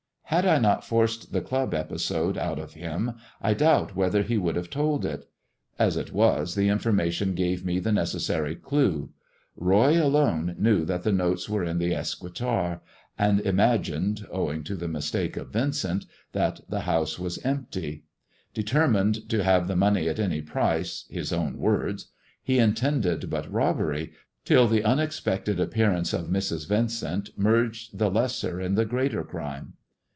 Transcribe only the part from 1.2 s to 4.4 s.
the club episode out of h u I doubt whether he